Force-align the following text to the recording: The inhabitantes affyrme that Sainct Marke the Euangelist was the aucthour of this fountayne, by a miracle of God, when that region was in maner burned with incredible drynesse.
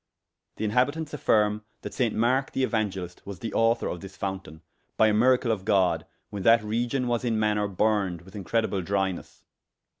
The 0.55 0.65
inhabitantes 0.67 1.13
affyrme 1.13 1.61
that 1.83 1.93
Sainct 1.93 2.15
Marke 2.17 2.53
the 2.53 2.65
Euangelist 2.65 3.23
was 3.23 3.37
the 3.37 3.51
aucthour 3.51 3.93
of 3.93 4.01
this 4.01 4.17
fountayne, 4.17 4.61
by 4.97 5.09
a 5.09 5.13
miracle 5.13 5.51
of 5.51 5.63
God, 5.63 6.07
when 6.31 6.41
that 6.41 6.63
region 6.63 7.05
was 7.07 7.23
in 7.23 7.37
maner 7.37 7.67
burned 7.67 8.23
with 8.23 8.35
incredible 8.35 8.81
drynesse. 8.81 9.43